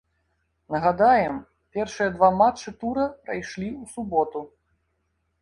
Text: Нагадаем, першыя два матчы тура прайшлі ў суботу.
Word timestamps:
Нагадаем, 0.75 1.35
першыя 1.77 2.07
два 2.15 2.29
матчы 2.39 2.69
тура 2.81 3.05
прайшлі 3.27 3.69
ў 3.81 3.93
суботу. 3.93 4.45